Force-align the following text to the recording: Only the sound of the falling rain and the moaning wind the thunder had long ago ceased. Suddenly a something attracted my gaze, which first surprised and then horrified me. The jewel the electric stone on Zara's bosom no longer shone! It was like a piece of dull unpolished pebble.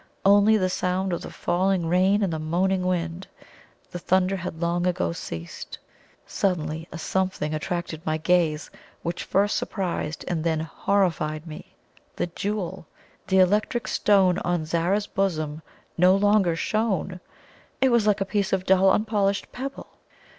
Only 0.25 0.57
the 0.57 0.67
sound 0.67 1.13
of 1.13 1.21
the 1.21 1.29
falling 1.29 1.85
rain 1.85 2.23
and 2.23 2.33
the 2.33 2.39
moaning 2.39 2.87
wind 2.87 3.27
the 3.91 3.99
thunder 3.99 4.35
had 4.35 4.59
long 4.59 4.87
ago 4.87 5.11
ceased. 5.11 5.77
Suddenly 6.25 6.87
a 6.91 6.97
something 6.97 7.53
attracted 7.53 8.03
my 8.03 8.17
gaze, 8.17 8.71
which 9.03 9.23
first 9.23 9.57
surprised 9.57 10.25
and 10.27 10.43
then 10.43 10.61
horrified 10.61 11.45
me. 11.45 11.75
The 12.15 12.25
jewel 12.25 12.87
the 13.27 13.37
electric 13.37 13.87
stone 13.87 14.39
on 14.39 14.65
Zara's 14.65 15.05
bosom 15.05 15.61
no 15.99 16.15
longer 16.15 16.55
shone! 16.55 17.19
It 17.79 17.89
was 17.89 18.07
like 18.07 18.21
a 18.21 18.25
piece 18.25 18.51
of 18.51 18.65
dull 18.65 18.89
unpolished 18.89 19.51
pebble. 19.51 19.85